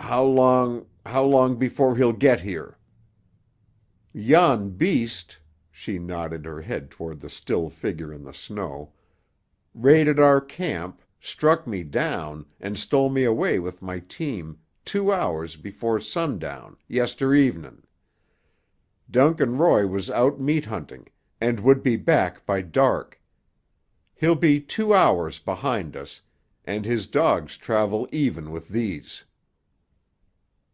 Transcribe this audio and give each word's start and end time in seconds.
"How 0.00 0.24
long—how 0.24 1.22
long 1.24 1.56
before 1.58 1.94
he'll 1.96 2.14
get 2.14 2.40
here?" 2.40 2.78
"Yon 4.14 4.70
beast—" 4.70 5.38
she 5.70 5.98
nodded 5.98 6.46
her 6.46 6.62
head 6.62 6.90
toward 6.90 7.20
the 7.20 7.28
still 7.28 7.68
figure 7.68 8.10
in 8.10 8.24
the 8.24 8.32
snow—"raided 8.32 10.18
our 10.18 10.40
camp, 10.40 11.02
struck 11.20 11.66
me 11.66 11.82
down 11.82 12.46
and 12.58 12.78
stole 12.78 13.10
me 13.10 13.24
away 13.24 13.58
with 13.58 13.82
my 13.82 13.98
team 13.98 14.58
two 14.82 15.12
hours 15.12 15.56
before 15.56 16.00
sundown, 16.00 16.78
yestere'en. 16.88 17.82
Duncan 19.10 19.58
Roy 19.58 19.86
was 19.86 20.08
out 20.10 20.40
meat 20.40 20.64
hunting, 20.64 21.08
and 21.38 21.60
would 21.60 21.82
be 21.82 21.96
back 21.96 22.46
by 22.46 22.62
dark. 22.62 23.20
He'll 24.14 24.36
be 24.36 24.58
two 24.58 24.94
hours 24.94 25.38
behind 25.38 25.96
us, 25.96 26.22
and 26.64 26.86
his 26.86 27.06
dogs 27.06 27.58
travel 27.58 28.08
even 28.10 28.50
with 28.52 28.68
these." 28.70 29.24